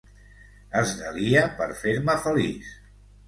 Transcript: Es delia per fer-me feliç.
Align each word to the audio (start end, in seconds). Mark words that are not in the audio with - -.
Es 0.79 0.93
delia 1.01 1.43
per 1.59 1.67
fer-me 1.83 2.17
feliç. 2.27 2.73